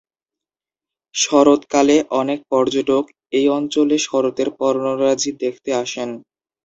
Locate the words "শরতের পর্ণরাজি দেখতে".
4.07-5.69